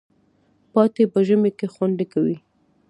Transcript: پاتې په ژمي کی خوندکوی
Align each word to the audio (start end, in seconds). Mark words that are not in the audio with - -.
پاتې 0.73 1.03
په 1.13 1.19
ژمي 1.27 1.51
کی 1.57 1.67
خوندکوی 1.73 2.37